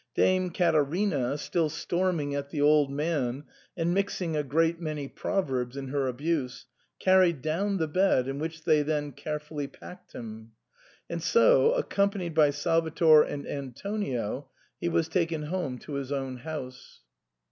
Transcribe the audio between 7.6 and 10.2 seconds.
the bed, in which they then care fully packed